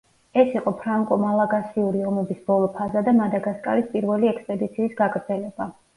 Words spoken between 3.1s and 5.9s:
და მადაგასკარის პირველი ექსპედიციის გაგრძელება.